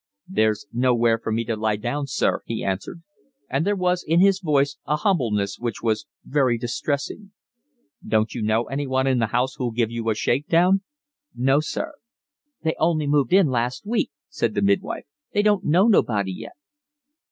[0.27, 3.03] "There's nowhere for me to lie down, sir," he answered,
[3.47, 7.33] and there was in his voice a humbleness which was very distressing.
[8.03, 10.81] "Don't you know anyone in the house who'll give you a shakedown?"
[11.35, 11.93] "No, sir."
[12.63, 15.05] "They only moved in last week," said the midwife.
[15.33, 16.53] "They don't know nobody yet."